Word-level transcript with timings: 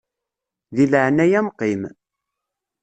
Deg 0.75 0.89
laɛnaya-m 0.91 1.47
qqim. 1.53 1.81